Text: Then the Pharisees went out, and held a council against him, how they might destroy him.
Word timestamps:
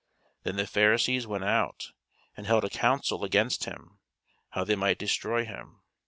Then 0.41 0.55
the 0.55 0.65
Pharisees 0.65 1.27
went 1.27 1.43
out, 1.43 1.91
and 2.35 2.47
held 2.47 2.65
a 2.65 2.71
council 2.71 3.23
against 3.23 3.65
him, 3.65 3.99
how 4.49 4.63
they 4.63 4.75
might 4.75 4.97
destroy 4.97 5.45
him. 5.45 5.83